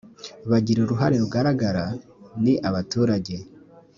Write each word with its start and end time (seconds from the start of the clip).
bagiraga 0.49 0.85
uruhare 0.87 1.15
rugaragara 1.23 1.83
ni 2.43 2.53
abaturage 2.69 3.35